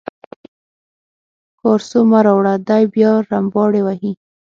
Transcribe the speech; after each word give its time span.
کارسو 1.61 1.99
مه 2.11 2.19
راوړه 2.25 2.55
دی 2.69 2.83
بیا 2.93 3.11
رمباړې 3.29 3.81
وهي. 3.83 4.11